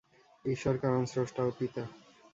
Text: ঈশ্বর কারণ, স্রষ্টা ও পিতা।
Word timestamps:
ঈশ্বর 0.45 0.75
কারণ, 0.77 1.01
স্রষ্টা 1.05 1.41
ও 1.43 1.51
পিতা। 1.59 1.83